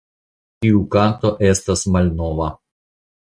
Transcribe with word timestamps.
Tiu 0.65 0.79
kanto 0.95 1.31
estas 1.49 1.83
malnova. 1.97 2.49